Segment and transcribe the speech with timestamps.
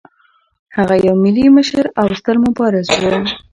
[0.77, 2.93] هغه یو ملي مشر او یو ستر مبارز و.